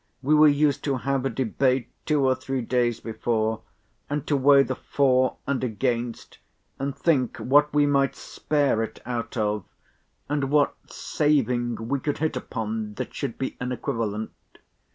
[0.23, 3.61] we were used to have a debate two or three days before,
[4.09, 6.39] and to weigh the for and against,
[6.79, 9.63] and think what we might spare it out of,
[10.27, 14.31] and what saving we could hit upon, that should be an equivalent.